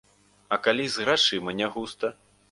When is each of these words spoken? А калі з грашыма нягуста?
А 0.55 0.57
калі 0.67 0.85
з 0.93 1.03
грашыма 1.07 1.53
нягуста? 1.59 2.11